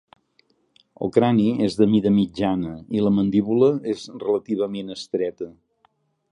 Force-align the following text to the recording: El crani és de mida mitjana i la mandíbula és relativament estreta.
El 1.07 1.11
crani 1.17 1.43
és 1.65 1.77
de 1.81 1.87
mida 1.91 2.13
mitjana 2.15 2.73
i 2.97 3.03
la 3.09 3.13
mandíbula 3.19 3.69
és 3.95 4.09
relativament 4.25 4.93
estreta. 4.99 5.55